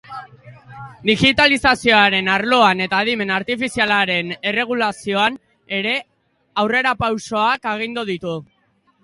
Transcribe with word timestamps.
Digitalizazioaren 1.09 2.29
arloan 2.35 2.81
eta 2.85 3.01
adimen 3.05 3.33
artifizialaren 3.35 4.33
erregulazioan 4.53 5.39
ere 5.81 5.93
aurrerapausoak 6.65 7.71
agindu 7.77 8.09
ditu. 8.11 8.37